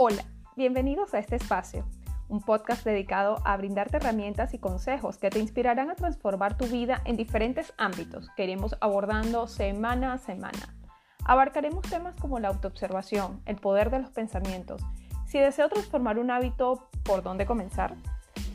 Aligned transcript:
Hola, 0.00 0.22
bienvenidos 0.54 1.12
a 1.12 1.18
este 1.18 1.34
espacio, 1.34 1.84
un 2.28 2.40
podcast 2.40 2.84
dedicado 2.84 3.42
a 3.44 3.56
brindarte 3.56 3.96
herramientas 3.96 4.54
y 4.54 4.58
consejos 4.60 5.18
que 5.18 5.28
te 5.28 5.40
inspirarán 5.40 5.90
a 5.90 5.96
transformar 5.96 6.56
tu 6.56 6.66
vida 6.66 7.02
en 7.04 7.16
diferentes 7.16 7.74
ámbitos 7.78 8.30
que 8.36 8.44
iremos 8.44 8.76
abordando 8.80 9.48
semana 9.48 10.12
a 10.12 10.18
semana. 10.18 10.76
Abarcaremos 11.24 11.82
temas 11.90 12.14
como 12.14 12.38
la 12.38 12.46
autoobservación, 12.46 13.42
el 13.44 13.56
poder 13.56 13.90
de 13.90 13.98
los 13.98 14.12
pensamientos, 14.12 14.80
si 15.26 15.40
deseo 15.40 15.68
transformar 15.68 16.20
un 16.20 16.30
hábito, 16.30 16.88
¿por 17.02 17.24
dónde 17.24 17.44
comenzar? 17.44 17.96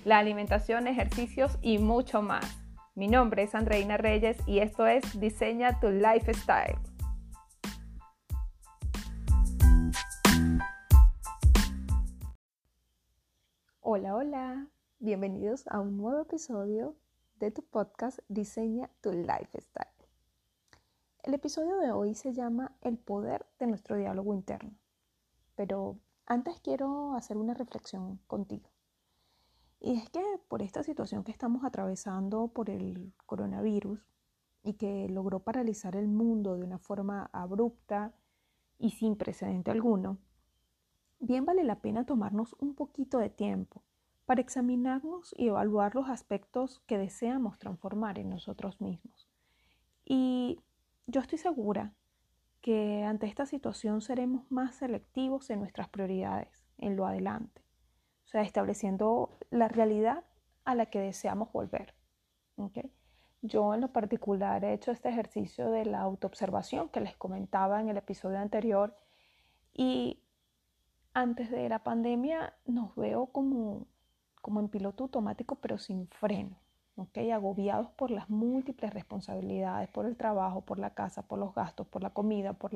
La 0.06 0.20
alimentación, 0.20 0.88
ejercicios 0.88 1.58
y 1.62 1.78
mucho 1.78 2.22
más. 2.22 2.58
Mi 2.96 3.10
nombre 3.10 3.44
es 3.44 3.54
Andreina 3.54 3.98
Reyes 3.98 4.38
y 4.48 4.60
esto 4.60 4.88
es 4.88 5.20
Diseña 5.20 5.78
tu 5.82 5.90
Lifestyle. 5.90 6.93
Hola, 13.96 14.16
hola, 14.16 14.68
bienvenidos 14.98 15.68
a 15.68 15.80
un 15.80 15.98
nuevo 15.98 16.20
episodio 16.20 16.96
de 17.36 17.52
tu 17.52 17.62
podcast 17.62 18.18
Diseña 18.28 18.90
tu 19.02 19.12
Lifestyle. 19.12 19.86
El 21.22 21.36
episodio 21.36 21.78
de 21.78 21.92
hoy 21.92 22.16
se 22.16 22.34
llama 22.34 22.76
El 22.82 22.98
poder 22.98 23.46
de 23.60 23.68
nuestro 23.68 23.96
diálogo 23.96 24.34
interno, 24.34 24.72
pero 25.54 26.00
antes 26.26 26.60
quiero 26.60 27.14
hacer 27.14 27.38
una 27.38 27.54
reflexión 27.54 28.18
contigo. 28.26 28.68
Y 29.80 29.94
es 29.94 30.10
que 30.10 30.24
por 30.48 30.64
esta 30.64 30.82
situación 30.82 31.24
que 31.24 31.32
estamos 31.32 31.64
atravesando 31.64 32.48
por 32.48 32.72
el 32.72 33.14
coronavirus 33.28 34.00
y 34.64 34.74
que 34.74 35.08
logró 35.08 35.42
paralizar 35.42 35.96
el 35.96 36.08
mundo 36.08 36.56
de 36.56 36.64
una 36.64 36.80
forma 36.80 37.30
abrupta 37.32 38.12
y 38.80 38.90
sin 38.90 39.18
precedente 39.18 39.70
alguno, 39.70 40.18
bien 41.20 41.46
vale 41.46 41.64
la 41.64 41.80
pena 41.80 42.06
tomarnos 42.06 42.54
un 42.60 42.76
poquito 42.76 43.18
de 43.18 43.30
tiempo 43.30 43.82
para 44.26 44.42
examinarnos 44.42 45.34
y 45.38 45.48
evaluar 45.48 45.96
los 45.96 46.10
aspectos 46.10 46.82
que 46.88 46.98
deseamos 46.98 47.60
transformar 47.60 48.20
en 48.20 48.30
nosotros 48.30 48.80
mismos. 48.80 49.28
Y 50.06 50.60
yo 51.08 51.22
estoy 51.22 51.38
segura 51.38 51.94
que 52.62 53.04
ante 53.04 53.28
esta 53.28 53.46
situación 53.46 54.02
seremos 54.02 54.50
más 54.50 54.76
selectivos 54.76 55.50
en 55.50 55.60
nuestras 55.60 55.90
prioridades, 55.90 56.66
en 56.78 56.96
lo 56.96 57.06
adelante, 57.06 57.62
o 58.26 58.28
sea, 58.28 58.42
estableciendo 58.42 59.38
la 59.50 59.68
realidad 59.68 60.24
a 60.64 60.76
la 60.76 60.86
que 60.86 61.00
deseamos 61.00 61.52
volver. 61.52 61.94
Yo 63.42 63.74
en 63.74 63.82
lo 63.82 63.92
particular 63.92 64.64
he 64.64 64.74
hecho 64.74 64.92
este 64.92 65.10
ejercicio 65.10 65.70
de 65.70 65.86
la 65.86 66.00
autoobservación 66.00 66.88
que 66.88 67.02
les 67.02 67.18
comentaba 67.18 67.82
en 67.82 67.90
el 67.90 67.98
episodio 67.98 68.40
anterior 68.40 68.96
y 69.74 70.24
antes 71.14 71.52
de 71.52 71.68
la 71.68 71.84
pandemia 71.84 72.54
nos 72.66 72.96
veo 72.96 73.26
como, 73.28 73.88
como 74.44 74.60
en 74.60 74.68
piloto 74.68 75.06
automático 75.06 75.56
pero 75.56 75.80
sin 75.80 76.08
freno, 76.10 76.58
¿okay? 76.98 77.32
agobiados 77.32 77.90
por 77.92 78.12
las 78.12 78.30
múltiples 78.30 78.94
responsabilidades, 78.94 79.90
por 79.90 80.06
el 80.06 80.18
trabajo, 80.18 80.62
por 80.62 80.78
la 80.78 80.92
casa, 80.92 81.24
por 81.24 81.40
los 81.40 81.56
gastos, 81.56 81.88
por 81.88 82.04
la 82.04 82.12
comida, 82.12 82.54
por 82.54 82.74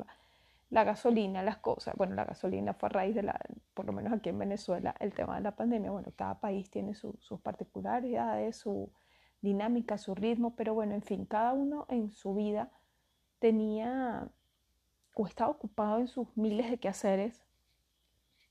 la, 0.69 0.83
gasolina, 0.83 1.43
las 1.43 1.57
cosas. 1.57 1.95
Bueno, 1.97 2.15
la 2.15 2.25
gasolina 2.25 2.73
fue 2.73 2.87
a 2.87 2.93
raíz 2.93 3.13
de 3.13 3.23
la, 3.23 3.39
por 3.73 3.85
lo 3.85 3.91
menos 3.91 4.13
aquí 4.13 4.29
en 4.29 4.39
Venezuela, 4.39 4.95
el 4.99 5.13
tema 5.13 5.35
de 5.35 5.41
la 5.41 5.51
pandemia. 5.51 5.91
Bueno, 5.91 6.11
cada 6.15 6.39
país 6.39 6.71
tiene 6.71 6.95
sus 6.95 7.39
particularidades, 7.43 8.55
su 8.55 8.89
dinámica, 9.41 9.97
su 9.97 10.15
ritmo, 10.15 10.55
pero 10.55 10.73
bueno, 10.73 10.95
en 10.95 11.03
fin, 11.03 11.25
cada 11.25 11.53
uno 11.53 11.85
en 11.89 12.09
su 12.11 12.33
vida 12.33 12.71
tenía 13.39 14.29
o 15.19 15.27
estaba 15.27 15.49
ocupado 15.49 15.99
en 15.99 16.07
sus 16.07 16.27
miles 16.37 16.69
de 16.69 16.77
quehaceres 16.77 17.43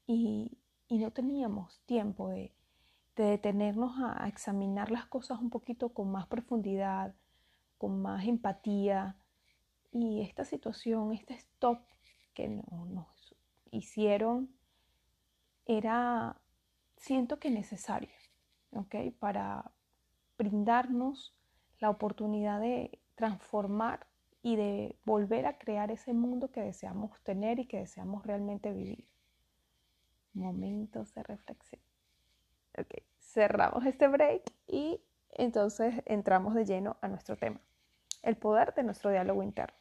y, 0.06 0.58
no 0.90 1.10
teníamos 1.10 1.80
tiempo 1.86 2.28
de, 2.28 2.52
detenernos 3.22 3.94
a, 3.98 4.28
examinar 4.28 4.90
las 4.90 5.06
cosas 5.06 5.40
un 5.40 5.50
poquito 5.50 5.90
con 5.90 6.10
más 6.10 6.26
profundidad, 6.26 7.14
con 7.78 8.02
más 8.02 8.26
empatía. 8.26 9.16
Y 9.92 10.22
esta 10.22 10.44
situación, 10.44 11.12
este 11.12 11.34
stop 11.34 11.80
que 12.34 12.48
nos 12.48 13.34
hicieron, 13.70 14.50
era, 15.64 16.36
siento 16.96 17.38
que 17.38 17.50
necesario, 17.50 18.10
¿ok? 18.72 18.94
Para 19.18 19.72
brindarnos 20.38 21.34
la 21.80 21.90
oportunidad 21.90 22.60
de 22.60 23.00
transformar 23.14 24.06
y 24.42 24.56
de 24.56 24.96
volver 25.04 25.46
a 25.46 25.58
crear 25.58 25.90
ese 25.90 26.12
mundo 26.12 26.52
que 26.52 26.60
deseamos 26.60 27.20
tener 27.22 27.58
y 27.58 27.66
que 27.66 27.78
deseamos 27.78 28.24
realmente 28.24 28.72
vivir 28.72 29.08
momentos 30.34 31.12
de 31.14 31.22
reflexión. 31.22 31.85
Ok, 32.78 33.02
cerramos 33.18 33.86
este 33.86 34.06
break 34.06 34.52
y 34.66 35.00
entonces 35.30 36.02
entramos 36.04 36.54
de 36.54 36.66
lleno 36.66 36.96
a 37.00 37.08
nuestro 37.08 37.36
tema, 37.36 37.60
el 38.22 38.36
poder 38.36 38.74
de 38.74 38.82
nuestro 38.82 39.10
diálogo 39.10 39.42
interno. 39.42 39.76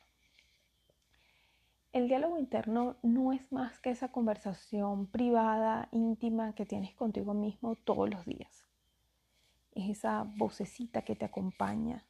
El 1.91 2.07
diálogo 2.07 2.37
interno 2.37 2.97
no 3.03 3.31
es 3.33 3.51
más 3.51 3.79
que 3.79 3.89
esa 3.89 4.09
conversación 4.09 5.07
privada, 5.07 5.87
íntima 5.91 6.53
que 6.53 6.65
tienes 6.65 6.93
contigo 6.93 7.33
mismo 7.33 7.75
todos 7.75 8.09
los 8.09 8.25
días. 8.25 8.65
Es 9.73 9.89
esa 9.89 10.25
vocecita 10.35 11.03
que 11.03 11.15
te 11.15 11.25
acompaña, 11.25 12.05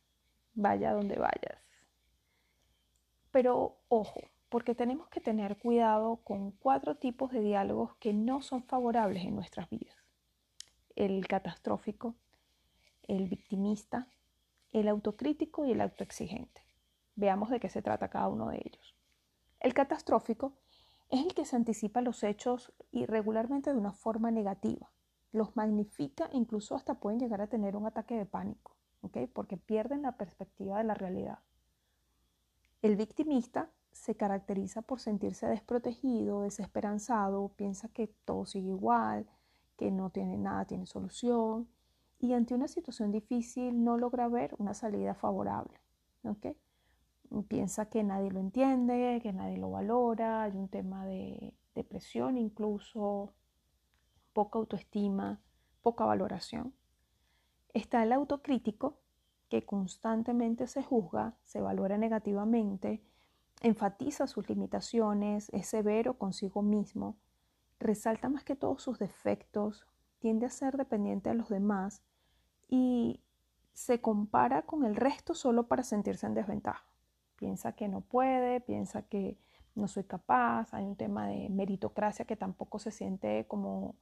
vaya 0.54 0.94
donde 0.94 1.18
vayas. 1.18 1.70
Pero 3.32 3.78
ojo, 3.90 4.22
porque 4.50 4.76
tenemos 4.76 5.08
que 5.10 5.22
tener 5.22 5.58
cuidado 5.58 6.18
con 6.24 6.52
cuatro 6.52 6.96
tipos 6.96 7.32
de 7.32 7.42
diálogos 7.42 7.96
que 7.96 8.14
no 8.14 8.42
son 8.42 8.64
favorables 8.64 9.24
en 9.24 9.36
nuestras 9.36 9.70
vidas. 9.70 10.05
El 10.96 11.28
catastrófico, 11.28 12.16
el 13.04 13.28
victimista, 13.28 14.08
el 14.72 14.88
autocrítico 14.88 15.66
y 15.66 15.72
el 15.72 15.82
autoexigente. 15.82 16.62
Veamos 17.16 17.50
de 17.50 17.60
qué 17.60 17.70
se 17.70 17.82
trata 17.82 18.10
cada 18.10 18.28
uno 18.28 18.50
de 18.50 18.62
ellos. 18.64 18.96
El 19.60 19.74
catastrófico 19.74 20.54
es 21.10 21.26
el 21.26 21.34
que 21.34 21.46
se 21.46 21.56
anticipa 21.56 22.02
los 22.02 22.24
hechos 22.24 22.74
irregularmente 22.92 23.72
de 23.72 23.78
una 23.78 23.94
forma 23.94 24.32
negativa, 24.32 24.90
los 25.32 25.56
magnifica 25.56 26.30
incluso 26.32 26.76
hasta 26.76 26.96
pueden 26.96 27.20
llegar 27.20 27.42
a 27.42 27.48
tener 27.48 27.76
un 27.76 27.86
ataque 27.86 28.16
de 28.16 28.26
pánico, 28.26 28.76
porque 29.34 29.58
pierden 29.58 30.02
la 30.02 30.14
perspectiva 30.14 30.78
de 30.78 30.86
la 30.86 30.94
realidad. 30.94 31.40
El 32.82 32.96
victimista 32.96 33.70
se 33.92 34.16
caracteriza 34.16 34.82
por 34.82 35.00
sentirse 35.00 35.48
desprotegido, 35.48 36.42
desesperanzado, 36.42 37.50
piensa 37.50 37.90
que 37.90 38.08
todo 38.26 38.46
sigue 38.46 38.70
igual, 38.70 39.28
que 39.78 39.92
no 39.92 40.10
tiene 40.10 40.38
nada, 40.38 40.66
tiene 40.66 40.86
solución 40.86 41.68
y 42.20 42.34
ante 42.34 42.54
una 42.54 42.68
situación 42.68 43.12
difícil 43.12 43.84
no 43.84 43.98
logra 43.98 44.28
ver 44.28 44.56
una 44.58 44.74
salida 44.74 45.14
favorable. 45.14 45.80
Piensa 47.48 47.90
que 47.90 48.04
nadie 48.04 48.32
lo 48.32 48.40
entiende, 48.40 49.20
que 49.22 49.34
nadie 49.34 49.58
lo 49.58 49.72
valora, 49.72 50.44
hay 50.44 50.56
un 50.56 50.70
tema 50.70 51.06
de 51.06 51.54
depresión 51.74 52.38
incluso, 52.38 53.34
poca 54.34 54.60
autoestima, 54.60 55.42
poca 55.82 56.06
valoración. 56.06 56.74
Está 57.74 58.04
el 58.04 58.14
autocrítico 58.14 59.00
que 59.50 59.66
constantemente 59.66 60.66
se 60.68 60.82
juzga, 60.82 61.36
se 61.44 61.62
valora 61.62 61.98
negativamente, 61.98 63.04
enfatiza 63.62 64.28
sus 64.28 64.48
limitaciones, 64.50 65.50
es 65.54 65.68
severo 65.68 66.18
consigo 66.18 66.62
mismo, 66.62 67.18
resalta 67.80 68.30
más 68.30 68.44
que 68.44 68.56
todos 68.56 68.82
sus 68.82 69.00
defectos, 69.00 69.86
tiende 70.20 70.46
a 70.46 70.50
ser 70.50 70.78
dependiente 70.78 71.30
de 71.30 71.36
los 71.36 71.50
demás 71.50 72.02
y 72.68 73.22
se 73.74 74.02
compara 74.02 74.64
con 74.64 74.86
el 74.86 74.96
resto 74.96 75.34
solo 75.34 75.68
para 75.68 75.84
sentirse 75.84 76.26
en 76.26 76.34
desventaja. 76.34 76.86
Piensa 77.36 77.74
que 77.74 77.88
no 77.88 78.02
puede, 78.02 78.62
piensa 78.62 79.04
que 79.04 79.38
no 79.76 79.88
soy 79.88 80.06
capaz, 80.06 80.74
hay 80.74 80.86
un 80.86 80.96
tema 80.96 81.28
de 81.28 81.50
meritocracia 81.50 82.26
que 82.26 82.38
tampoco 82.38 82.80
se 82.80 82.92
siente 82.92 83.46
como 83.48 83.96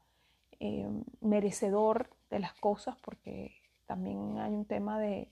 eh, 0.59 0.87
merecedor 1.19 2.09
de 2.29 2.39
las 2.39 2.53
cosas 2.53 2.95
porque 3.01 3.51
también 3.87 4.37
hay 4.37 4.53
un 4.53 4.65
tema 4.65 4.99
de 4.99 5.31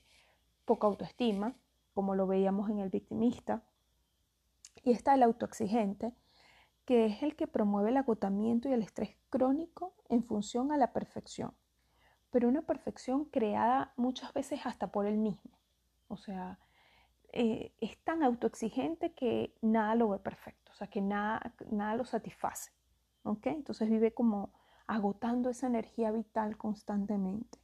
poca 0.64 0.88
autoestima, 0.88 1.54
como 1.94 2.14
lo 2.14 2.26
veíamos 2.26 2.70
en 2.70 2.80
el 2.80 2.90
victimista. 2.90 3.62
Y 4.84 4.90
está 4.90 5.14
el 5.14 5.22
autoexigente, 5.22 6.12
que 6.84 7.06
es 7.06 7.22
el 7.22 7.36
que 7.36 7.46
promueve 7.46 7.90
el 7.90 7.96
agotamiento 7.96 8.68
y 8.68 8.72
el 8.72 8.82
estrés 8.82 9.16
crónico 9.30 9.94
en 10.08 10.24
función 10.24 10.72
a 10.72 10.76
la 10.76 10.92
perfección, 10.92 11.54
pero 12.30 12.48
una 12.48 12.62
perfección 12.62 13.24
creada 13.26 13.92
muchas 13.96 14.32
veces 14.32 14.60
hasta 14.64 14.88
por 14.88 15.06
él 15.06 15.18
mismo. 15.18 15.58
O 16.08 16.16
sea, 16.16 16.58
eh, 17.32 17.72
es 17.80 17.98
tan 18.04 18.22
autoexigente 18.22 19.12
que 19.14 19.54
nada 19.62 19.94
lo 19.94 20.10
ve 20.10 20.18
perfecto, 20.18 20.72
o 20.72 20.74
sea, 20.74 20.88
que 20.88 21.00
nada, 21.00 21.54
nada 21.70 21.96
lo 21.96 22.04
satisface. 22.04 22.70
Entonces 23.24 23.88
vive 23.88 24.12
como 24.12 24.52
agotando 24.86 25.50
esa 25.50 25.66
energía 25.66 26.10
vital 26.10 26.56
constantemente. 26.56 27.58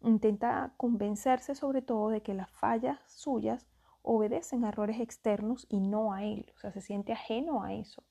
Intenta 0.00 0.72
convencerse 0.76 1.54
sobre 1.54 1.82
todo 1.82 2.08
de 2.08 2.22
que 2.22 2.34
las 2.34 2.50
fallas 2.50 2.98
suyas 3.06 3.66
obedecen 4.02 4.64
a 4.64 4.68
errores 4.68 5.00
externos 5.00 5.66
y 5.68 5.80
no 5.80 6.12
a 6.12 6.24
él, 6.24 6.50
o 6.56 6.58
sea, 6.58 6.72
se 6.72 6.80
siente 6.80 7.12
ajeno 7.12 7.62
a 7.62 7.74
eso, 7.74 8.02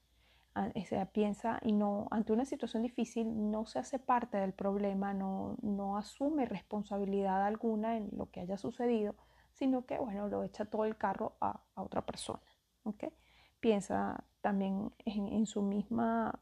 o 0.75 0.85
sea, 0.85 1.05
piensa 1.05 1.59
y 1.61 1.71
no, 1.71 2.07
ante 2.11 2.33
una 2.33 2.45
situación 2.45 2.83
difícil, 2.83 3.51
no 3.51 3.65
se 3.65 3.79
hace 3.79 3.99
parte 3.99 4.37
del 4.37 4.53
problema, 4.53 5.13
no, 5.13 5.57
no 5.61 5.97
asume 5.97 6.45
responsabilidad 6.45 7.45
alguna 7.45 7.97
en 7.97 8.09
lo 8.13 8.31
que 8.31 8.39
haya 8.39 8.57
sucedido, 8.57 9.15
sino 9.53 9.85
que, 9.85 9.97
bueno, 9.99 10.27
lo 10.27 10.43
echa 10.43 10.65
todo 10.65 10.85
el 10.85 10.97
carro 10.97 11.35
a, 11.41 11.61
otra 11.75 12.05
persona. 12.05 12.41
¿okay? 12.83 13.09
Piensa 13.59 14.23
también 14.41 14.91
en, 15.05 15.45
su 15.45 15.61
misma 15.61 16.39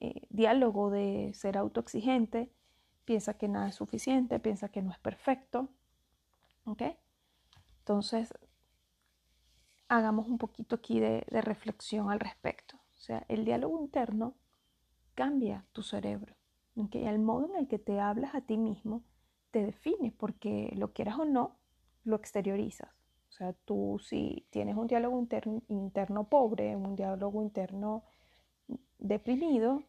eh, 0.00 0.26
diálogo 0.30 0.90
de 0.90 1.32
ser 1.34 1.56
autoexigente, 1.56 2.52
piensa 3.04 3.34
que 3.34 3.48
nada 3.48 3.68
es 3.68 3.74
suficiente, 3.74 4.38
piensa 4.40 4.68
que 4.68 4.82
no 4.82 4.90
es 4.90 4.98
perfecto. 4.98 5.68
¿okay? 6.64 6.96
Entonces, 7.80 8.32
hagamos 9.88 10.26
un 10.26 10.38
poquito 10.38 10.76
aquí 10.76 11.00
de, 11.00 11.24
reflexión 11.30 12.10
al 12.10 12.20
respecto. 12.20 12.78
Sea, 13.04 13.26
el 13.28 13.44
diálogo 13.44 13.78
interno 13.82 14.34
cambia 15.14 15.66
tu 15.72 15.82
cerebro. 15.82 16.36
¿okay? 16.74 17.06
El 17.06 17.18
modo 17.18 17.50
en 17.50 17.56
el 17.56 17.68
que 17.68 17.78
te 17.78 18.00
hablas 18.00 18.34
a 18.34 18.40
ti 18.40 18.56
mismo 18.56 19.02
te 19.50 19.62
define 19.62 20.10
porque 20.10 20.72
lo 20.74 20.94
quieras 20.94 21.18
o 21.18 21.26
no, 21.26 21.58
lo 22.04 22.16
exteriorizas. 22.16 22.88
O 23.28 23.32
sea, 23.32 23.52
tú 23.52 24.00
si 24.02 24.46
tienes 24.48 24.74
un 24.76 24.86
diálogo 24.86 25.18
interno, 25.18 25.62
interno 25.68 26.30
pobre, 26.30 26.76
un 26.76 26.96
diálogo 26.96 27.42
interno 27.42 28.04
deprimido, 28.98 29.82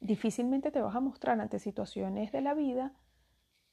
difícilmente 0.00 0.70
te 0.70 0.80
vas 0.80 0.96
a 0.96 1.00
mostrar 1.00 1.38
ante 1.38 1.58
situaciones 1.58 2.32
de 2.32 2.40
la 2.40 2.54
vida 2.54 2.94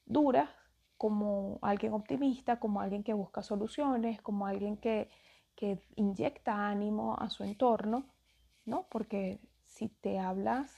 duras 0.06 0.50
como 0.98 1.58
alguien 1.62 1.94
optimista, 1.94 2.60
como 2.60 2.82
alguien 2.82 3.04
que 3.04 3.14
busca 3.14 3.44
soluciones, 3.44 4.22
como 4.22 4.46
alguien 4.46 4.76
que, 4.76 5.10
que 5.56 5.80
inyecta 5.96 6.68
ánimo 6.68 7.16
a 7.18 7.30
su 7.30 7.46
entorno, 7.46 8.12
¿no? 8.65 8.88
Porque 8.89 9.39
si 9.65 9.89
te 9.89 10.19
hablas 10.19 10.71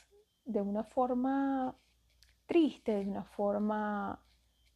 de 0.46 0.62
una 0.62 0.84
forma 0.84 1.76
triste, 2.46 2.96
de 2.96 3.08
una 3.08 3.24
forma 3.24 4.22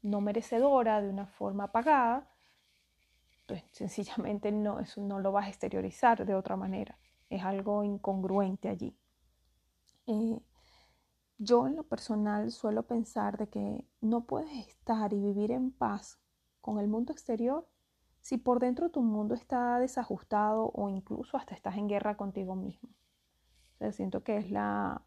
no 0.01 0.21
merecedora, 0.21 1.01
de 1.01 1.09
una 1.09 1.25
forma 1.25 1.65
apagada, 1.65 2.29
pues 3.47 3.63
sencillamente 3.71 4.51
no, 4.51 4.79
eso 4.79 5.01
no 5.01 5.19
lo 5.19 5.31
vas 5.31 5.45
a 5.45 5.49
exteriorizar 5.49 6.25
de 6.25 6.35
otra 6.35 6.55
manera. 6.55 6.97
Es 7.29 7.43
algo 7.43 7.83
incongruente 7.83 8.69
allí. 8.69 8.97
Eh, 10.07 10.39
yo 11.37 11.67
en 11.67 11.75
lo 11.75 11.83
personal 11.83 12.51
suelo 12.51 12.83
pensar 12.83 13.37
de 13.37 13.47
que 13.47 13.87
no 14.01 14.25
puedes 14.25 14.67
estar 14.67 15.13
y 15.13 15.19
vivir 15.19 15.51
en 15.51 15.71
paz 15.71 16.19
con 16.61 16.79
el 16.79 16.87
mundo 16.87 17.13
exterior 17.13 17.67
si 18.19 18.37
por 18.37 18.59
dentro 18.59 18.89
tu 18.89 19.01
mundo 19.01 19.35
está 19.35 19.79
desajustado 19.79 20.71
o 20.73 20.89
incluso 20.89 21.37
hasta 21.37 21.55
estás 21.55 21.77
en 21.77 21.87
guerra 21.87 22.17
contigo 22.17 22.55
mismo. 22.55 22.89
Siento 23.91 24.23
que 24.23 24.37
es 24.37 24.51
la, 24.51 25.03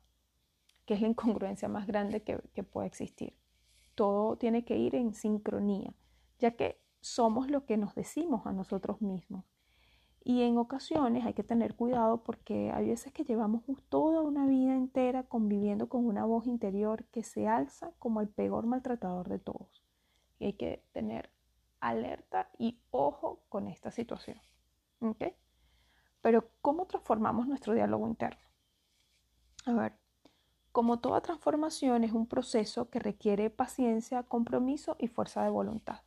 que 0.86 0.94
es 0.94 1.00
la 1.00 1.08
incongruencia 1.08 1.68
más 1.68 1.86
grande 1.86 2.22
que, 2.22 2.40
que 2.54 2.62
puede 2.62 2.86
existir. 2.86 3.36
Todo 3.94 4.36
tiene 4.36 4.64
que 4.64 4.76
ir 4.76 4.94
en 4.94 5.14
sincronía, 5.14 5.94
ya 6.38 6.52
que 6.52 6.80
somos 7.00 7.50
lo 7.50 7.66
que 7.66 7.76
nos 7.76 7.94
decimos 7.94 8.46
a 8.46 8.52
nosotros 8.52 9.02
mismos. 9.02 9.44
Y 10.24 10.42
en 10.42 10.56
ocasiones 10.56 11.26
hay 11.26 11.34
que 11.34 11.42
tener 11.42 11.74
cuidado 11.74 12.22
porque 12.22 12.70
hay 12.70 12.88
veces 12.88 13.12
que 13.12 13.24
llevamos 13.24 13.64
toda 13.88 14.22
una 14.22 14.46
vida 14.46 14.76
entera 14.76 15.24
conviviendo 15.24 15.88
con 15.88 16.06
una 16.06 16.24
voz 16.24 16.46
interior 16.46 17.04
que 17.06 17.24
se 17.24 17.48
alza 17.48 17.92
como 17.98 18.20
el 18.20 18.28
peor 18.28 18.66
maltratador 18.66 19.28
de 19.28 19.40
todos. 19.40 19.82
Y 20.38 20.46
hay 20.46 20.52
que 20.52 20.84
tener 20.92 21.30
alerta 21.80 22.50
y 22.56 22.80
ojo 22.90 23.42
con 23.48 23.66
esta 23.66 23.90
situación. 23.90 24.40
Pero 26.20 26.48
¿cómo 26.60 26.86
transformamos 26.86 27.48
nuestro 27.48 27.74
diálogo 27.74 28.06
interno? 28.06 28.51
A 29.64 29.72
ver, 29.72 29.92
como 30.72 30.98
toda 30.98 31.20
transformación 31.20 32.04
es 32.04 32.12
un 32.12 32.26
proceso 32.26 32.90
que 32.90 32.98
requiere 32.98 33.50
paciencia, 33.50 34.22
compromiso 34.22 34.96
y 34.98 35.08
fuerza 35.08 35.42
de 35.44 35.50
voluntad. 35.50 36.00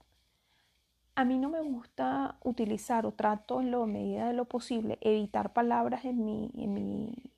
A 1.15 1.23
mí 1.23 1.37
no 1.37 1.49
me 1.49 1.61
gusta 1.61 2.37
utilizar 2.43 3.05
o 3.05 3.13
trato 3.13 3.61
en 3.61 3.71
la 3.71 3.85
medida 3.85 4.27
de 4.27 4.33
lo 4.33 4.45
posible 4.45 4.97
evitar 4.99 5.53
palabras 5.53 6.03
en 6.03 6.25
mi, 6.25 6.51
en 6.55 6.73
mi 6.73 7.31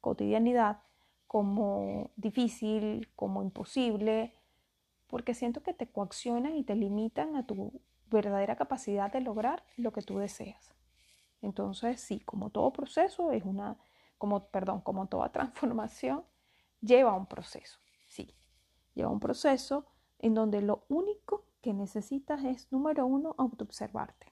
cotidianidad 0.00 0.78
como 1.26 2.10
difícil, 2.16 3.08
como 3.14 3.42
imposible, 3.42 4.32
porque 5.06 5.34
siento 5.34 5.62
que 5.62 5.74
te 5.74 5.86
coaccionan 5.86 6.56
y 6.56 6.64
te 6.64 6.74
limitan 6.74 7.36
a 7.36 7.46
tu 7.46 7.80
verdadera 8.10 8.56
capacidad 8.56 9.12
de 9.12 9.20
lograr 9.20 9.64
lo 9.76 9.92
que 9.92 10.02
tú 10.02 10.18
deseas. 10.18 10.74
Entonces, 11.42 12.00
sí, 12.00 12.20
como 12.20 12.50
todo 12.50 12.72
proceso 12.72 13.32
es 13.32 13.44
una, 13.44 13.76
como, 14.22 14.46
perdón, 14.50 14.82
como 14.82 15.08
toda 15.08 15.32
transformación, 15.32 16.24
lleva 16.80 17.12
un 17.12 17.26
proceso, 17.26 17.80
sí, 18.06 18.36
lleva 18.94 19.10
un 19.10 19.18
proceso 19.18 19.84
en 20.20 20.34
donde 20.34 20.62
lo 20.62 20.84
único 20.88 21.48
que 21.60 21.72
necesitas 21.72 22.44
es, 22.44 22.70
número 22.70 23.04
uno, 23.04 23.34
autoobservarte. 23.36 24.28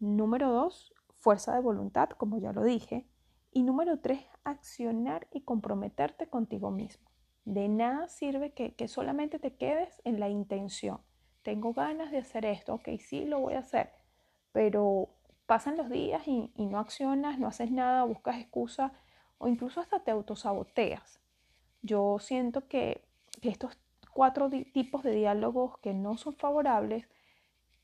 Número 0.00 0.50
dos, 0.50 0.92
fuerza 1.20 1.54
de 1.54 1.60
voluntad, 1.60 2.08
como 2.08 2.38
ya 2.38 2.52
lo 2.52 2.64
dije. 2.64 3.08
Y 3.52 3.62
número 3.62 4.00
tres, 4.00 4.24
accionar 4.42 5.28
y 5.30 5.42
comprometerte 5.42 6.28
contigo 6.28 6.72
mismo. 6.72 7.08
De 7.44 7.68
nada 7.68 8.08
sirve 8.08 8.52
que, 8.52 8.88
solamente 8.88 9.38
te 9.38 9.54
quedes 9.54 10.02
en 10.02 10.18
la 10.18 10.28
intención. 10.28 11.02
Tengo 11.42 11.72
ganas 11.72 12.10
de 12.10 12.18
hacer 12.18 12.44
esto, 12.44 12.74
ok, 12.74 12.88
sí 12.98 13.26
lo 13.26 13.38
voy 13.38 13.54
a 13.54 13.60
hacer, 13.60 13.92
pero 14.50 15.08
pasan 15.48 15.78
los 15.78 15.88
días 15.88 16.28
y, 16.28 16.52
no 16.58 16.78
accionas, 16.78 17.38
no 17.38 17.48
haces 17.48 17.70
nada, 17.70 18.04
buscas 18.04 18.36
excusas 18.36 18.92
o 19.38 19.48
incluso 19.48 19.80
hasta 19.80 20.00
te 20.00 20.10
autosaboteas. 20.10 21.20
Yo 21.80 22.18
siento 22.20 22.68
que, 22.68 23.02
estos 23.40 23.78
cuatro 24.12 24.50
tipos 24.50 25.02
de 25.02 25.12
diálogos 25.12 25.78
que 25.78 25.94
no 25.94 26.18
son 26.18 26.34
favorables 26.34 27.08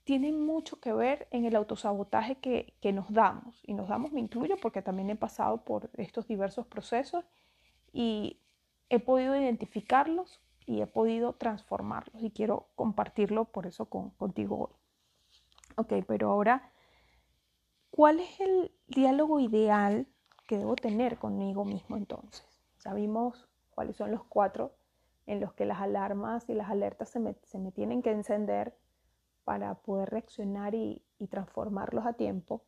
tienen 0.02 0.44
mucho 0.44 0.78
que 0.78 0.92
ver 0.92 1.26
en 1.30 1.46
el 1.46 1.56
autosabotaje 1.56 2.34
que, 2.34 2.74
que 2.82 2.92
nos 2.92 3.10
damos. 3.10 3.62
Y 3.66 3.72
nos 3.72 3.88
damos, 3.88 4.12
me 4.12 4.20
incluyo, 4.20 4.56
porque 4.60 4.82
también 4.82 5.08
he 5.08 5.16
pasado 5.16 5.64
por 5.64 5.88
estos 5.94 6.28
diversos 6.28 6.66
procesos 6.66 7.24
y 7.94 8.40
he 8.90 9.00
podido 9.00 9.34
identificarlos 9.40 10.42
y 10.66 10.82
he 10.82 10.86
podido 10.86 11.32
transformarlos 11.32 12.22
y 12.22 12.30
quiero 12.30 12.68
compartirlo 12.74 13.46
por 13.46 13.66
eso 13.66 13.86
con, 13.86 14.10
contigo 14.10 14.68
hoy. 14.68 14.76
Ok, 15.76 16.04
pero 16.06 16.30
ahora, 16.30 16.73
¿cuál 17.94 18.18
es 18.18 18.40
el 18.40 18.72
diálogo 18.88 19.38
ideal 19.38 20.08
que 20.48 20.58
debo 20.58 20.74
tener 20.74 21.16
conmigo 21.16 21.64
mismo 21.64 21.96
entonces? 21.96 22.44
Ya 22.84 22.92
vimos 22.92 23.48
cuáles 23.70 23.96
son 23.96 24.10
los 24.10 24.24
cuatro 24.24 24.74
en 25.26 25.38
los 25.38 25.52
que 25.52 25.64
las 25.64 25.80
alarmas 25.80 26.48
y 26.48 26.54
las 26.54 26.70
alertas 26.70 27.08
se 27.08 27.20
me, 27.20 27.70
tienen 27.70 28.02
que 28.02 28.10
encender 28.10 28.76
para 29.44 29.76
poder 29.76 30.10
reaccionar 30.10 30.74
y, 30.74 31.04
transformarlos 31.30 32.04
a 32.04 32.14
tiempo. 32.14 32.64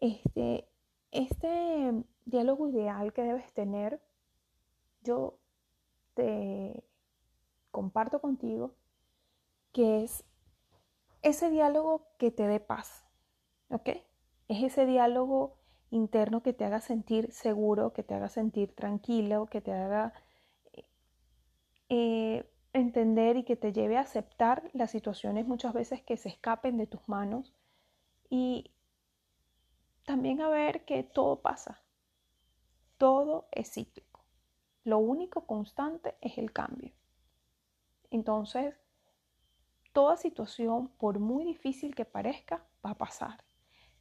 Este, 0.00 0.66
este 1.12 2.02
diálogo 2.24 2.66
ideal 2.66 3.12
que 3.12 3.22
debes 3.22 3.52
tener, 3.52 4.00
yo 5.02 5.38
te 6.14 6.82
comparto 7.70 8.20
contigo 8.20 8.74
que 9.72 10.02
es 10.02 10.24
ese 11.20 11.50
diálogo 11.50 12.08
que 12.16 12.30
te 12.32 12.48
dé 12.48 12.58
paz, 12.58 13.07
¿ok? 13.70 13.88
Es 14.48 14.62
ese 14.62 14.86
diálogo 14.86 15.56
interno 15.90 16.42
que 16.42 16.52
te 16.52 16.64
haga 16.64 16.80
sentir 16.80 17.32
seguro, 17.32 17.92
que 17.92 18.02
te 18.02 18.14
haga 18.14 18.28
sentir 18.28 18.74
tranquilo, 18.74 19.46
que 19.46 19.60
te 19.60 19.72
haga 19.72 20.12
eh, 21.88 22.44
entender 22.72 23.36
y 23.36 23.44
que 23.44 23.56
te 23.56 23.72
lleve 23.72 23.96
a 23.96 24.02
aceptar 24.02 24.70
las 24.74 24.90
situaciones 24.90 25.46
muchas 25.46 25.72
veces 25.72 26.02
que 26.02 26.16
se 26.16 26.28
escapen 26.28 26.76
de 26.76 26.86
tus 26.86 27.08
manos 27.08 27.54
y 28.28 28.70
también 30.04 30.40
a 30.40 30.48
ver 30.48 30.84
que 30.84 31.02
todo 31.02 31.40
pasa, 31.40 31.82
todo 32.98 33.48
es 33.52 33.72
cíclico, 33.72 34.24
lo 34.84 34.98
único 34.98 35.46
constante 35.46 36.16
es 36.20 36.38
el 36.38 36.52
cambio. 36.52 36.92
Entonces, 38.10 38.74
toda 39.92 40.16
situación, 40.16 40.88
por 40.98 41.18
muy 41.18 41.44
difícil 41.44 41.94
que 41.94 42.04
parezca, 42.04 42.64
va 42.84 42.90
a 42.90 42.98
pasar. 42.98 43.47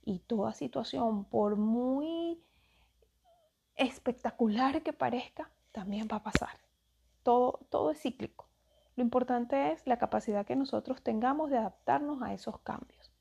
Y 0.07 0.19
toda 0.19 0.53
situación, 0.53 1.25
por 1.25 1.57
muy 1.57 2.41
espectacular 3.75 4.81
que 4.81 4.93
parezca, 4.93 5.51
también 5.73 6.07
va 6.09 6.17
a 6.17 6.23
pasar 6.23 6.57
todo, 7.69 7.91
es 7.91 7.99
cíclico. 8.01 8.47
Lo 8.95 9.03
importante 9.03 9.73
es 9.73 9.85
la 9.85 9.97
capacidad 9.97 10.45
que 10.45 10.55
nosotros 10.55 11.01
tengamos 11.01 11.49
de 11.49 11.57
adaptarnos 11.57 12.21
a 12.21 12.33
esos 12.33 12.57
cambios. 12.59 13.11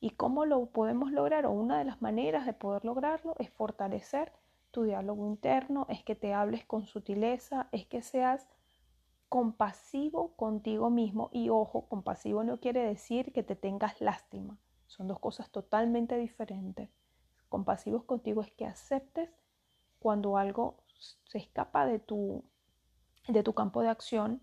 ¿Y 0.00 0.10
cómo 0.10 0.46
lo 0.46 0.66
podemos 0.66 1.12
lograr? 1.12 1.46
O 1.46 1.52
una 1.52 1.78
de 1.78 1.84
las 1.84 2.02
maneras 2.02 2.44
de 2.44 2.54
poder 2.54 2.84
lograrlo 2.84 3.36
es 3.38 3.50
fortalecer 3.50 4.32
tu 4.72 4.82
diálogo 4.82 5.28
interno, 5.28 5.86
es 5.88 6.02
que 6.02 6.16
te 6.16 6.34
hables 6.34 6.64
con 6.64 6.86
sutileza, 6.86 7.68
es 7.70 7.86
que 7.86 8.02
seas 8.02 8.48
compasivo 9.28 10.32
contigo 10.34 10.90
mismo. 10.90 11.30
Y 11.32 11.48
ojo, 11.50 11.86
compasivo 11.88 12.42
no 12.42 12.58
quiere 12.58 12.80
decir 12.80 13.32
que 13.32 13.44
te 13.44 13.54
tengas 13.54 14.00
lástima. 14.00 14.58
Son 14.86 15.06
dos 15.08 15.18
cosas 15.18 15.50
totalmente 15.50 16.16
diferentes. 16.16 16.90
compasivos 17.48 18.04
contigo 18.04 18.42
es 18.42 18.50
que 18.52 18.66
aceptes 18.66 19.30
cuando 20.00 20.36
algo 20.36 20.82
se 21.24 21.38
escapa 21.38 21.86
de 21.86 21.98
tu, 21.98 22.44
de 23.28 23.42
tu 23.42 23.54
campo 23.54 23.82
de 23.82 23.88
acción 23.88 24.42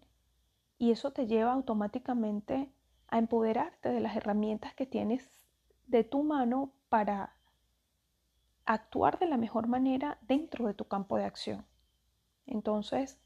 y 0.78 0.92
eso 0.92 1.12
te 1.12 1.28
lleva 1.28 1.54
automáticamente 1.54 2.72
a 3.08 3.18
empoderarte 3.18 3.90
de 3.90 4.00
las 4.00 4.16
herramientas 4.16 4.74
que 4.74 4.86
tienes 4.86 5.30
de 5.88 6.04
tu 6.04 6.24
mano 6.24 6.74
para 6.90 7.36
actuar 8.66 9.20
de 9.20 9.28
la 9.28 9.38
mejor 9.38 9.68
manera 9.68 10.18
dentro 10.22 10.68
de 10.68 10.74
tu 10.74 10.86
campo 10.86 11.18
de 11.18 11.26
acción. 11.26 11.66
Entonces, 12.46 13.20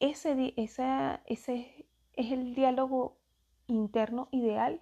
ese, 0.00 0.54
ese, 0.56 1.20
ese 1.26 1.86
es 2.12 2.32
el 2.32 2.54
diálogo 2.54 3.18
interno 3.66 4.28
ideal 4.30 4.80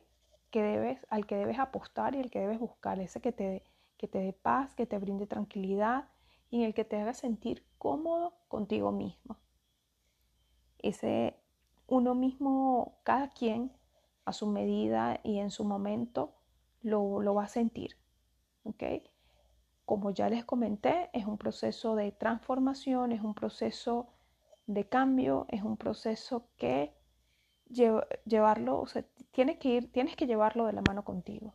debes, 0.63 1.07
al 1.11 1.27
que 1.27 1.37
debes 1.37 1.59
apostar 1.59 2.15
y 2.15 2.21
el 2.21 2.31
que 2.31 2.41
debes 2.41 2.59
buscar, 2.59 3.01
ese 3.01 3.21
que 3.21 3.33
te, 3.33 3.65
que 3.97 4.09
te 4.09 4.19
dé 4.19 4.33
paz, 4.33 4.75
que 4.75 4.87
te 4.87 4.99
brinde 4.99 5.27
tranquilidad 5.27 6.09
y 6.51 6.59
en 6.59 6.63
el 6.63 6.75
que 6.75 6.85
te 6.85 7.01
haga 7.01 7.15
sentir 7.15 7.65
cómodo 7.79 8.35
contigo 8.49 8.93
mismo. 8.93 9.37
Ese 10.79 11.37
uno 11.87 12.15
mismo, 12.15 12.99
cada 13.05 13.31
quien 13.31 13.73
a 14.25 14.33
su 14.33 14.47
medida 14.47 15.21
y 15.23 15.39
en 15.39 15.51
su 15.51 15.65
momento 15.65 16.35
lo, 16.83 17.21
lo 17.21 17.35
va 17.35 17.45
a 17.45 17.49
sentir. 17.49 17.97
¿ok? 18.65 18.83
Como 19.85 20.11
ya 20.11 20.29
les 20.29 20.45
comenté, 20.45 21.11
es 21.13 21.27
un 21.27 21.39
proceso 21.39 21.95
de 21.95 22.11
transformación, 22.13 23.13
es 23.13 23.21
un 23.21 23.35
proceso 23.35 24.09
de 24.67 24.89
cambio, 24.89 25.47
es 25.49 25.63
un 25.63 25.77
proceso 25.77 26.49
que 26.57 26.96
llevarlo, 27.69 28.81
o 28.81 28.87
sea, 28.87 29.05
tienes 29.33 29.59
que 29.59 29.69
ir, 29.69 29.93
tienes 29.93 30.17
que 30.17 30.27
llevarlo 30.27 30.67
de 30.67 30.73
la 30.73 30.83
mano 30.83 31.05
contigo. 31.05 31.55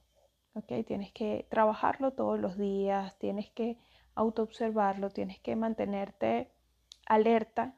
¿ok? 0.53 0.85
Tienes 0.85 1.11
que 1.11 1.47
trabajarlo 1.49 2.11
todos 2.11 2.39
los 2.39 2.57
días, 2.57 3.17
tienes 3.17 3.49
que 3.51 3.77
autoobservarlo, 4.15 5.09
tienes 5.09 5.39
que 5.39 5.55
mantenerte 5.55 6.51
alerta 7.05 7.75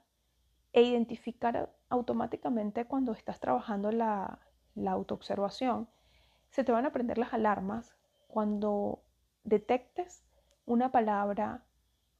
e 0.71 0.81
identificar 0.81 1.71
automáticamente 1.89 2.85
cuando 2.85 3.11
estás 3.11 3.39
trabajando 3.39 3.91
la, 3.91 4.39
la 4.75 4.91
autoobservación. 4.91 5.87
Se 6.49 6.63
te 6.63 6.71
van 6.71 6.85
a 6.85 6.91
prender 6.91 7.17
las 7.17 7.33
alarmas 7.33 7.95
cuando 8.27 9.03
detectes 9.43 10.23
una 10.65 10.91
palabra 10.91 11.63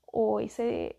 o 0.05 0.39
ese 0.39 0.98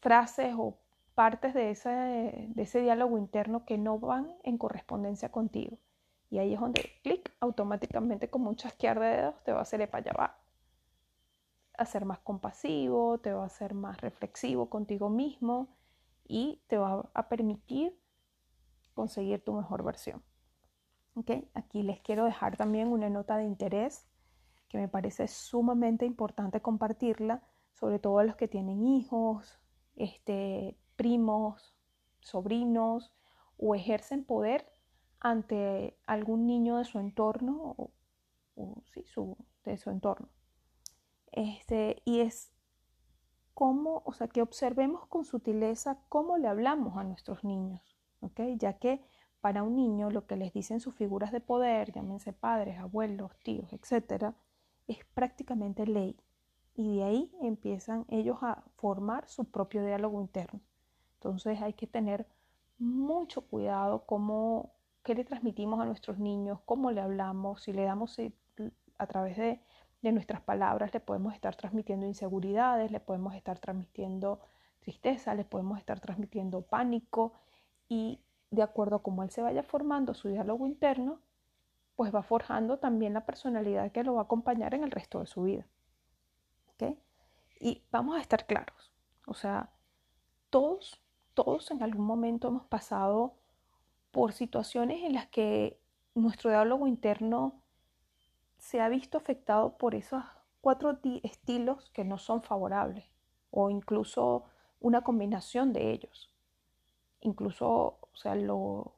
frases 0.00 0.54
o 0.56 0.78
partes 1.14 1.54
de 1.54 1.70
ese, 1.70 1.90
de 1.90 2.62
ese 2.62 2.80
diálogo 2.80 3.18
interno 3.18 3.64
que 3.64 3.78
no 3.78 3.98
van 3.98 4.34
en 4.42 4.58
correspondencia 4.58 5.30
contigo. 5.30 5.78
Y 6.30 6.38
ahí 6.38 6.54
es 6.54 6.60
donde 6.60 6.88
clic 7.02 7.32
automáticamente 7.40 8.30
como 8.30 8.50
un 8.50 8.56
chasquear 8.56 9.00
de 9.00 9.06
dedos 9.08 9.44
te 9.44 9.52
va 9.52 9.58
a 9.58 9.62
hacer 9.62 9.88
para 9.90 10.02
allá 10.02 10.12
va 10.18 10.38
a 11.76 11.86
ser 11.86 12.04
más 12.04 12.18
compasivo, 12.20 13.18
te 13.18 13.32
va 13.32 13.42
a 13.42 13.46
hacer 13.46 13.74
más 13.74 14.00
reflexivo 14.00 14.68
contigo 14.68 15.08
mismo 15.08 15.68
y 16.28 16.62
te 16.68 16.76
va 16.78 17.10
a 17.14 17.28
permitir 17.28 17.98
conseguir 18.94 19.42
tu 19.42 19.54
mejor 19.54 19.82
versión. 19.82 20.22
¿Okay? 21.14 21.50
Aquí 21.54 21.82
les 21.82 22.00
quiero 22.00 22.24
dejar 22.24 22.56
también 22.56 22.88
una 22.88 23.10
nota 23.10 23.36
de 23.36 23.44
interés 23.44 24.06
que 24.68 24.78
me 24.78 24.88
parece 24.88 25.26
sumamente 25.26 26.06
importante 26.06 26.62
compartirla, 26.62 27.42
sobre 27.74 27.98
todo 27.98 28.20
a 28.20 28.24
los 28.24 28.36
que 28.36 28.46
tienen 28.46 28.86
hijos, 28.86 29.58
este, 29.96 30.78
primos, 31.00 31.74
sobrinos 32.20 33.10
o 33.56 33.74
ejercen 33.74 34.22
poder 34.22 34.70
ante 35.18 35.98
algún 36.06 36.46
niño 36.46 36.76
de 36.76 36.84
su 36.84 36.98
entorno 36.98 37.74
o, 38.54 38.82
sí, 38.92 39.06
de 39.64 39.78
su 39.78 39.88
entorno. 39.88 40.28
Este, 41.32 42.02
y 42.04 42.20
es 42.20 42.52
cómo, 43.54 44.02
o 44.04 44.12
sea, 44.12 44.28
que 44.28 44.42
observemos 44.42 45.06
con 45.06 45.24
sutileza 45.24 46.02
cómo 46.10 46.36
le 46.36 46.48
hablamos 46.48 46.98
a 46.98 47.04
nuestros 47.04 47.44
niños. 47.44 47.80
Ya 48.58 48.74
que 48.74 49.02
para 49.40 49.62
un 49.62 49.76
niño 49.76 50.10
lo 50.10 50.26
que 50.26 50.36
les 50.36 50.52
dicen 50.52 50.80
sus 50.80 50.94
figuras 50.94 51.32
de 51.32 51.40
poder, 51.40 51.92
llámense 51.92 52.34
padres, 52.34 52.78
abuelos, 52.78 53.32
tíos, 53.42 53.72
etcétera, 53.72 54.34
es 54.86 55.02
prácticamente 55.14 55.86
ley. 55.86 56.20
Y 56.74 56.98
de 56.98 57.04
ahí 57.04 57.32
empiezan 57.40 58.04
ellos 58.10 58.36
a 58.42 58.64
formar 58.76 59.26
su 59.30 59.46
propio 59.50 59.82
diálogo 59.82 60.20
interno. 60.20 60.60
Entonces 61.20 61.60
hay 61.60 61.74
que 61.74 61.86
tener 61.86 62.26
mucho 62.78 63.42
cuidado 63.42 64.06
cómo, 64.06 64.72
qué 65.02 65.14
le 65.14 65.24
transmitimos 65.24 65.78
a 65.80 65.84
nuestros 65.84 66.18
niños, 66.18 66.60
cómo 66.64 66.90
le 66.90 67.02
hablamos, 67.02 67.62
si 67.62 67.74
le 67.74 67.84
damos 67.84 68.16
a 68.96 69.06
través 69.06 69.36
de, 69.36 69.60
nuestras 70.02 70.40
palabras, 70.40 70.94
le 70.94 71.00
podemos 71.00 71.34
estar 71.34 71.54
transmitiendo 71.56 72.06
inseguridades, 72.06 72.90
le 72.90 73.00
podemos 73.00 73.34
estar 73.34 73.58
transmitiendo 73.58 74.40
tristeza, 74.80 75.34
le 75.34 75.44
podemos 75.44 75.78
estar 75.78 76.00
transmitiendo 76.00 76.62
pánico 76.62 77.34
y 77.86 78.18
de 78.50 78.62
acuerdo 78.62 78.96
a 78.96 79.02
cómo 79.02 79.22
él 79.22 79.30
se 79.30 79.42
vaya 79.42 79.62
formando 79.62 80.14
su 80.14 80.28
diálogo 80.28 80.66
interno, 80.66 81.20
pues 81.96 82.14
va 82.14 82.22
forjando 82.22 82.78
también 82.78 83.12
la 83.12 83.26
personalidad 83.26 83.92
que 83.92 84.02
lo 84.04 84.14
va 84.14 84.22
a 84.22 84.24
acompañar 84.24 84.72
en 84.72 84.84
el 84.84 84.90
resto 84.90 85.20
de 85.20 85.26
su 85.26 85.42
vida. 85.42 85.66
Y 87.62 87.82
vamos 87.90 88.16
a 88.16 88.22
estar 88.22 88.46
claros, 88.46 88.90
o 89.26 89.34
sea, 89.34 89.68
todos, 90.48 90.98
todos 91.44 91.70
en 91.70 91.82
algún 91.82 92.04
momento 92.04 92.48
hemos 92.48 92.66
pasado 92.66 93.34
por 94.10 94.34
situaciones 94.34 95.02
en 95.04 95.14
las 95.14 95.26
que 95.28 95.80
nuestro 96.14 96.50
diálogo 96.50 96.86
interno 96.86 97.62
se 98.58 98.82
ha 98.82 98.90
visto 98.90 99.16
afectado 99.16 99.78
por 99.78 99.94
esos 99.94 100.22
cuatro 100.60 100.98
estilos 101.22 101.88
que 101.94 102.04
no 102.04 102.18
son 102.18 102.42
favorables 102.42 103.06
o 103.50 103.70
incluso 103.70 104.44
una 104.80 105.00
combinación 105.00 105.72
de 105.72 105.92
ellos. 105.92 106.30
Incluso, 107.22 107.98
o 108.02 108.16
sea, 108.16 108.34
lo 108.34 108.96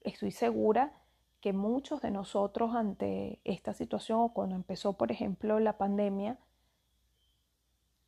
estoy 0.00 0.30
segura 0.30 0.94
que 1.42 1.52
muchos 1.52 2.00
de 2.00 2.10
nosotros 2.10 2.74
ante 2.74 3.38
esta 3.44 3.74
situación 3.74 4.20
o 4.20 4.32
cuando 4.32 4.54
empezó, 4.54 4.94
por 4.94 5.12
ejemplo, 5.12 5.60
la 5.60 5.76
pandemia, 5.76 6.38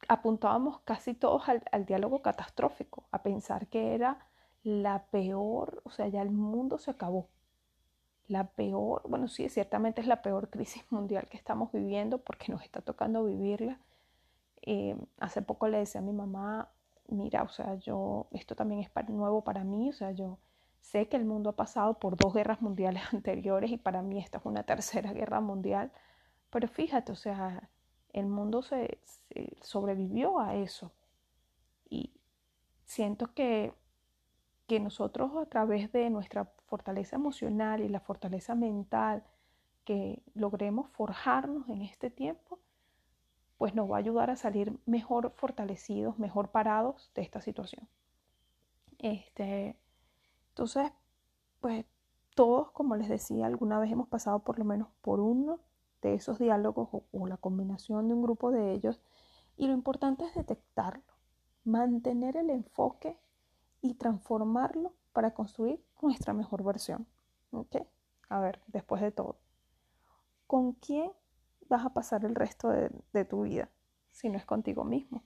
apuntábamos 0.06 0.80
casi 0.80 1.14
todos 1.14 1.44
al, 1.48 1.86
diálogo 1.86 2.22
catastrófico, 2.22 3.04
a 3.10 3.22
pensar 3.22 3.66
que 3.68 3.94
era 3.94 4.26
la 4.62 5.06
peor, 5.06 5.82
o 5.84 5.90
sea, 5.90 6.08
ya 6.08 6.22
el 6.22 6.30
mundo 6.30 6.78
se 6.78 6.90
acabó. 6.90 7.28
La 8.28 8.48
peor, 8.48 9.02
bueno, 9.08 9.28
sí, 9.28 9.48
ciertamente 9.48 10.00
es 10.00 10.06
la 10.06 10.22
peor 10.22 10.50
crisis 10.50 10.84
mundial 10.90 11.28
que 11.28 11.36
estamos 11.36 11.72
viviendo 11.72 12.18
porque 12.18 12.52
nos 12.52 12.62
está 12.62 12.80
tocando 12.82 13.24
vivirla. 13.24 13.80
Eh, 14.62 14.96
hace 15.18 15.42
poco 15.42 15.68
le 15.68 15.78
decía 15.78 16.00
a 16.00 16.04
mi 16.04 16.12
mamá, 16.12 16.70
mira, 17.08 17.42
o 17.42 17.48
sea, 17.48 17.76
yo, 17.76 18.28
esto 18.32 18.54
también 18.54 18.80
es 18.80 19.08
nuevo 19.08 19.42
para 19.44 19.64
mí, 19.64 19.88
o 19.90 19.92
sea, 19.92 20.12
yo 20.12 20.38
Sé 20.80 21.08
que 21.08 21.16
el 21.16 21.24
mundo 21.24 21.50
ha 21.50 21.56
pasado 21.56 21.98
por 21.98 22.16
dos 22.16 22.32
guerras 22.32 22.62
mundiales 22.62 23.02
anteriores 23.12 23.70
y 23.70 23.76
para 23.76 24.02
mí 24.02 24.18
esta 24.18 24.38
es 24.38 24.44
una 24.46 24.62
tercera 24.62 25.12
guerra 25.12 25.40
mundial, 25.40 25.92
pero 26.50 26.68
fíjate, 26.68 27.12
o 27.12 27.16
sea, 27.16 27.68
el 28.18 28.26
mundo 28.26 28.62
se, 28.62 28.98
sobrevivió 29.60 30.38
a 30.38 30.54
eso. 30.56 30.92
Y 31.88 32.12
siento 32.84 33.32
que, 33.34 33.72
que 34.66 34.80
nosotros 34.80 35.32
a 35.36 35.46
través 35.46 35.92
de 35.92 36.10
nuestra 36.10 36.44
fortaleza 36.66 37.16
emocional 37.16 37.80
y 37.80 37.88
la 37.88 38.00
fortaleza 38.00 38.54
mental 38.54 39.24
que 39.84 40.22
logremos 40.34 40.90
forjarnos 40.90 41.68
en 41.68 41.82
este 41.82 42.10
tiempo, 42.10 42.58
pues 43.56 43.74
nos 43.74 43.90
va 43.90 43.96
a 43.96 43.98
ayudar 43.98 44.30
a 44.30 44.36
salir 44.36 44.78
mejor 44.86 45.32
fortalecidos, 45.36 46.18
mejor 46.18 46.50
parados 46.50 47.10
de 47.14 47.22
esta 47.22 47.40
situación. 47.40 47.88
Este, 48.98 49.76
entonces, 50.50 50.92
pues 51.60 51.86
todos, 52.34 52.70
como 52.72 52.96
les 52.96 53.08
decía, 53.08 53.46
alguna 53.46 53.78
vez 53.78 53.90
hemos 53.90 54.08
pasado 54.08 54.40
por 54.40 54.58
lo 54.58 54.64
menos 54.64 54.88
por 55.00 55.20
uno 55.20 55.58
de 56.02 56.14
esos 56.14 56.38
diálogos 56.38 56.88
o, 56.92 57.26
la 57.26 57.36
combinación 57.36 58.08
de 58.08 58.14
un 58.14 58.22
grupo 58.22 58.50
de 58.50 58.72
ellos 58.72 59.00
y 59.56 59.66
lo 59.66 59.72
importante 59.72 60.24
es 60.24 60.34
detectarlo, 60.34 61.02
mantener 61.64 62.36
el 62.36 62.50
enfoque 62.50 63.16
y 63.80 63.94
transformarlo 63.94 64.94
para 65.12 65.34
construir 65.34 65.82
nuestra 66.00 66.32
mejor 66.32 66.62
versión. 66.62 67.06
¿Ok? 67.50 67.76
A 68.28 68.40
ver, 68.40 68.60
después 68.66 69.02
de 69.02 69.10
todo, 69.10 69.36
¿con 70.46 70.72
quién 70.72 71.10
vas 71.68 71.84
a 71.84 71.90
pasar 71.90 72.24
el 72.24 72.34
resto 72.34 72.68
de, 72.68 72.90
de 73.12 73.24
tu 73.24 73.42
vida 73.42 73.68
si 74.10 74.28
no 74.28 74.38
es 74.38 74.44
contigo 74.44 74.84
mismo? 74.84 75.22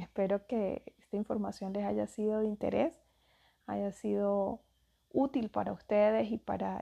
Espero 0.00 0.46
que 0.46 0.94
esta 0.98 1.16
información 1.16 1.72
les 1.72 1.84
haya 1.84 2.06
sido 2.06 2.40
de 2.40 2.46
interés 2.46 3.02
haya 3.66 3.92
sido 3.92 4.60
útil 5.12 5.50
para 5.50 5.72
ustedes 5.72 6.30
y, 6.30 6.38
para, 6.38 6.80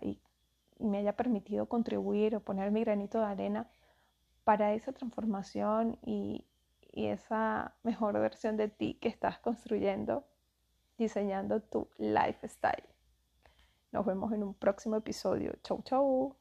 me 0.81 0.99
haya 0.99 1.17
permitido 1.17 1.67
contribuir 1.67 2.37
o 2.37 2.41
poner 2.41 2.71
mi 2.71 2.81
granito 2.81 3.19
de 3.19 3.27
arena 3.27 3.71
para 4.45 4.73
esa 4.75 4.93
transformación 4.93 5.99
y, 6.05 6.45
y 6.93 7.07
esa 7.07 7.75
mejor 7.83 8.15
versión 8.15 8.57
de 8.57 8.69
ti 8.69 8.95
que 9.01 9.09
estás 9.09 9.39
construyendo, 9.39 10.25
diseñando 10.99 11.61
tu 11.61 11.89
lifestyle. 11.99 12.89
Nos 13.93 14.07
vemos 14.07 14.33
en 14.33 14.43
un 14.43 14.55
próximo 14.55 14.97
episodio. 14.97 15.53
Chau, 15.63 15.83
chau. 15.83 16.37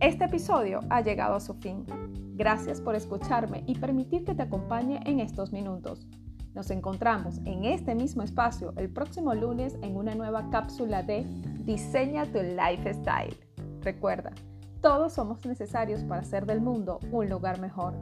Este 0.00 0.24
episodio 0.24 0.80
ha 0.90 1.00
llegado 1.00 1.36
a 1.36 1.40
su 1.40 1.54
fin. 1.54 1.86
Gracias 2.34 2.80
por 2.80 2.96
escucharme 2.96 3.62
y 3.66 3.78
permitir 3.78 4.24
que 4.24 4.34
te 4.34 4.42
acompañe 4.42 5.00
en 5.04 5.20
estos 5.20 5.52
minutos. 5.52 6.08
Nos 6.54 6.70
encontramos 6.70 7.38
en 7.44 7.64
este 7.64 7.94
mismo 7.94 8.22
espacio 8.22 8.74
el 8.76 8.90
próximo 8.90 9.34
lunes 9.34 9.76
en 9.82 9.96
una 9.96 10.14
nueva 10.14 10.50
cápsula 10.50 11.02
de 11.02 11.24
Diseña 11.64 12.26
tu 12.26 12.38
Lifestyle. 12.42 13.36
Recuerda, 13.80 14.32
todos 14.80 15.14
somos 15.14 15.44
necesarios 15.46 16.04
para 16.04 16.22
hacer 16.22 16.44
del 16.44 16.60
mundo 16.60 17.00
un 17.10 17.28
lugar 17.28 17.60
mejor. 17.60 17.94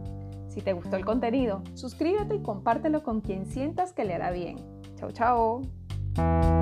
Si 0.49 0.62
te 0.62 0.73
gustó 0.73 0.97
el 0.97 1.04
contenido, 1.04 1.62
suscríbete 1.75 2.35
y 2.37 2.42
compártelo 2.42 3.04
con 3.04 3.21
quien 3.21 3.47
sientas 3.47 3.92
que 3.92 4.04
le 4.04 4.14
hará 4.14 4.33
bien. 4.33 4.57
Chao, 4.97 5.12
chao. 5.12 6.60